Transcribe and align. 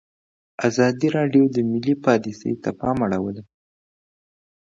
ازادي 0.67 1.07
راډیو 1.17 1.43
د 1.55 1.57
مالي 1.69 1.95
پالیسي 2.05 2.51
ته 2.63 2.69
پام 2.79 2.97
اړولی. 3.05 3.43